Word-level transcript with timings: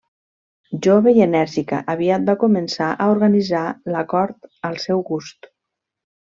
Jove 0.85 1.13
i 1.19 1.21
enèrgica, 1.25 1.81
aviat 1.95 2.25
va 2.31 2.37
començar 2.45 2.89
a 3.07 3.11
organitzar 3.17 3.63
la 3.99 4.05
cort 4.17 4.53
al 4.73 4.83
seu 4.89 5.09
gust. 5.15 5.51